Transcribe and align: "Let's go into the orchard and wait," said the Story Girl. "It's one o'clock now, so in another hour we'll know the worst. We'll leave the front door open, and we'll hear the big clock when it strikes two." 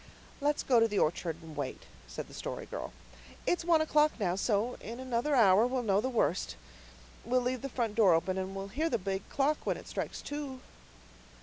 "Let's 0.39 0.63
go 0.63 0.77
into 0.77 0.87
the 0.87 0.97
orchard 0.97 1.37
and 1.43 1.55
wait," 1.55 1.83
said 2.07 2.27
the 2.27 2.33
Story 2.33 2.65
Girl. 2.65 2.91
"It's 3.45 3.63
one 3.63 3.81
o'clock 3.81 4.13
now, 4.19 4.35
so 4.35 4.73
in 4.81 4.99
another 4.99 5.35
hour 5.35 5.67
we'll 5.67 5.83
know 5.83 6.01
the 6.01 6.09
worst. 6.09 6.55
We'll 7.23 7.41
leave 7.41 7.61
the 7.61 7.69
front 7.69 7.93
door 7.93 8.15
open, 8.15 8.35
and 8.39 8.55
we'll 8.55 8.69
hear 8.69 8.89
the 8.89 8.97
big 8.97 9.29
clock 9.29 9.63
when 9.63 9.77
it 9.77 9.87
strikes 9.87 10.23
two." 10.23 10.59